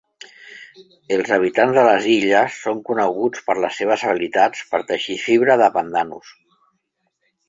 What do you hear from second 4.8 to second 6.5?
teixir fibra de pandanus.